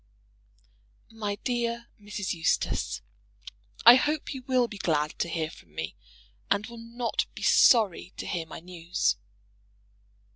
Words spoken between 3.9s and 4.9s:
hope you will be